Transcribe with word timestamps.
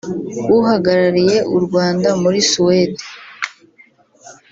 uhagarariye 0.57 1.37
u 1.55 1.57
Rwanda 1.65 2.09
muri 2.21 2.39
Suède 2.51 3.03